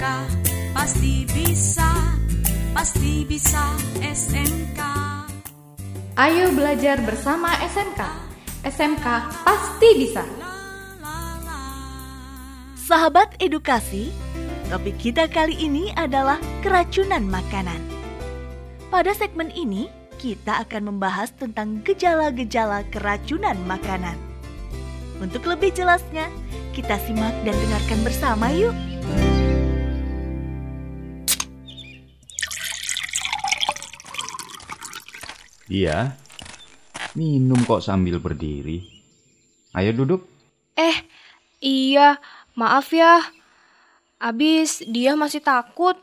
[0.00, 0.32] SMK
[0.72, 1.92] pasti bisa,
[2.72, 4.80] pasti bisa SMK.
[6.16, 8.00] Ayo belajar bersama SMK.
[8.64, 9.06] SMK
[9.44, 10.24] pasti bisa.
[12.80, 14.08] Sahabat edukasi,
[14.72, 17.84] topik kita kali ini adalah keracunan makanan.
[18.88, 24.16] Pada segmen ini, kita akan membahas tentang gejala-gejala keracunan makanan.
[25.20, 26.32] Untuk lebih jelasnya,
[26.72, 28.89] kita simak dan dengarkan bersama yuk.
[35.70, 36.18] Iya.
[37.14, 38.82] Minum kok sambil berdiri.
[39.70, 40.26] Ayo duduk.
[40.74, 41.06] Eh,
[41.62, 42.18] iya,
[42.58, 43.22] maaf ya.
[44.18, 45.94] Abis dia masih takut.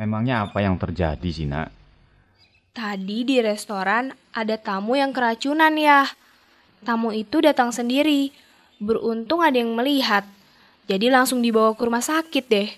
[0.00, 1.68] Memangnya apa yang terjadi sih, Nak?
[2.72, 6.08] Tadi di restoran ada tamu yang keracunan ya.
[6.88, 8.32] Tamu itu datang sendiri.
[8.80, 10.24] Beruntung ada yang melihat.
[10.88, 12.68] Jadi langsung dibawa ke rumah sakit deh.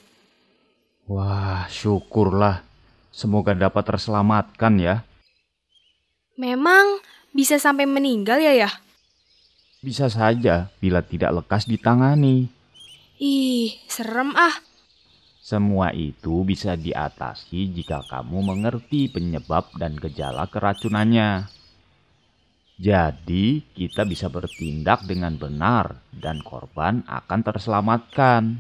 [1.06, 2.66] Wah, syukurlah.
[3.14, 5.06] Semoga dapat terselamatkan ya.
[6.34, 6.98] Memang
[7.30, 8.70] bisa sampai meninggal ya ya?
[9.78, 12.50] Bisa saja bila tidak lekas ditangani.
[13.22, 14.58] Ih, serem ah.
[15.44, 21.46] Semua itu bisa diatasi jika kamu mengerti penyebab dan gejala keracunannya.
[22.74, 28.58] Jadi, kita bisa bertindak dengan benar dan korban akan terselamatkan.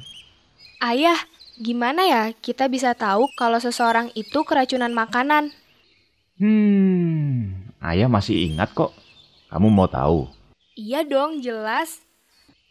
[0.78, 1.18] Ayah,
[1.58, 5.50] gimana ya kita bisa tahu kalau seseorang itu keracunan makanan?
[6.38, 7.43] Hmm,
[7.84, 8.96] ayah masih ingat kok.
[9.52, 10.26] Kamu mau tahu?
[10.74, 12.02] Iya dong, jelas.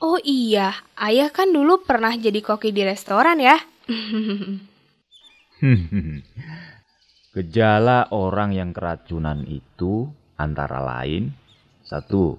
[0.03, 3.55] Oh iya, ayah kan dulu pernah jadi koki di restoran ya.
[7.33, 11.31] Gejala orang yang keracunan itu antara lain
[11.87, 12.35] satu,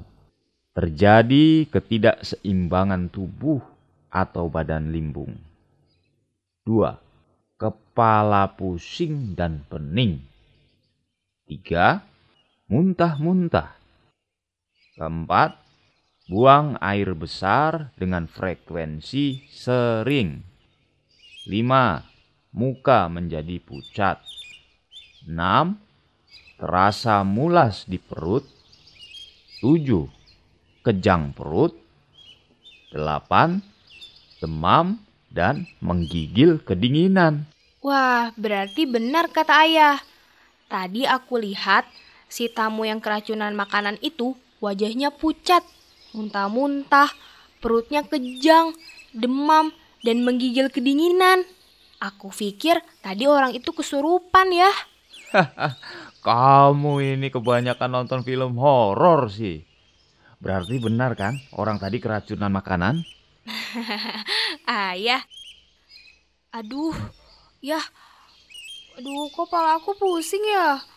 [0.77, 3.65] terjadi ketidakseimbangan tubuh
[4.13, 5.33] atau badan limbung.
[6.65, 6.97] Dua,
[7.57, 10.21] kepala pusing dan pening.
[11.45, 12.01] Tiga,
[12.65, 13.77] muntah-muntah.
[14.97, 15.61] Keempat,
[16.31, 20.41] buang air besar dengan frekuensi sering.
[21.45, 22.01] Lima,
[22.57, 24.25] muka menjadi pucat.
[25.29, 25.77] Enam,
[26.57, 28.49] terasa mulas di perut.
[29.61, 30.09] Tujuh,
[30.81, 31.77] kejang perut.
[32.95, 33.61] Delapan,
[34.41, 37.51] demam dan menggigil kedinginan.
[37.85, 39.99] Wah, berarti benar kata ayah.
[40.71, 41.85] Tadi aku lihat
[42.35, 45.63] si tamu yang keracunan makanan itu wajahnya pucat,
[46.11, 47.07] muntah-muntah,
[47.63, 48.75] perutnya kejang,
[49.15, 49.71] demam,
[50.03, 51.47] dan menggigil kedinginan.
[52.03, 54.73] Aku pikir tadi orang itu kesurupan ya.
[56.27, 59.63] Kamu ini kebanyakan nonton film horor sih.
[60.43, 63.07] Berarti benar kan orang tadi keracunan makanan?
[64.67, 65.23] Ayah.
[66.59, 66.95] Aduh,
[67.63, 67.79] ya.
[68.99, 70.94] Aduh, kok pala aku pusing ya?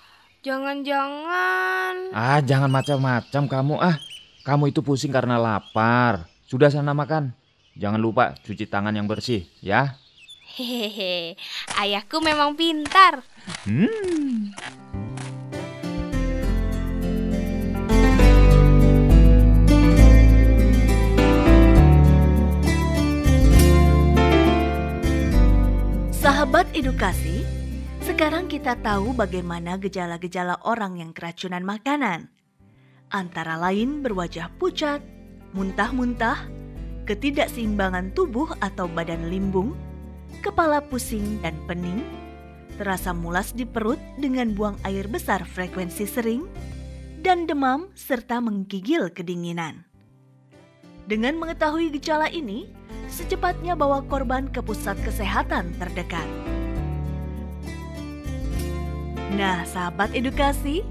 [0.47, 2.16] Jangan-jangan.
[2.16, 4.00] Ah, jangan macam-macam kamu ah.
[4.47, 6.24] Kamu itu pusing karena lapar.
[6.47, 7.35] Sudah sana makan.
[7.75, 10.00] Jangan lupa cuci tangan yang bersih, ya.
[10.56, 11.36] Hehehe,
[11.75, 13.28] ayahku memang pintar.
[13.68, 14.56] Hmm.
[26.16, 27.44] Sahabat edukasi,
[28.07, 32.31] sekarang kita tahu bagaimana gejala-gejala orang yang keracunan makanan.
[33.12, 35.03] Antara lain berwajah pucat,
[35.51, 36.47] muntah-muntah,
[37.03, 39.75] ketidakseimbangan tubuh atau badan limbung,
[40.40, 42.00] kepala pusing dan pening,
[42.79, 46.47] terasa mulas di perut dengan buang air besar frekuensi sering,
[47.19, 49.84] dan demam serta menggigil kedinginan.
[51.12, 52.72] Dengan mengetahui gejala ini,
[53.12, 56.56] secepatnya bawa korban ke pusat kesehatan terdekat.
[59.35, 60.88] Nah, sahabat edukasi,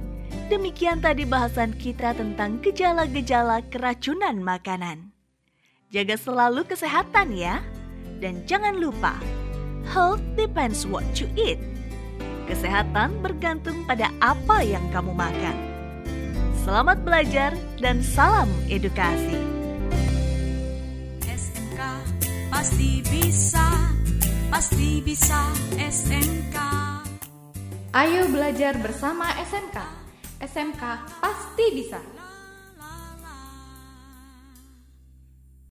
[0.53, 5.17] demikian tadi bahasan kita tentang gejala-gejala keracunan makanan.
[5.89, 7.65] Jaga selalu kesehatan ya.
[8.21, 9.17] Dan jangan lupa,
[9.89, 11.61] health depends what you eat.
[12.45, 15.57] Kesehatan bergantung pada apa yang kamu makan.
[16.65, 19.41] Selamat belajar dan salam edukasi.
[21.25, 21.81] SMK
[22.53, 23.69] pasti bisa,
[24.53, 25.41] pasti bisa
[25.81, 26.86] SMK.
[27.97, 29.81] Ayo belajar bersama SMK.
[30.45, 30.83] SMK
[31.17, 31.97] pasti bisa.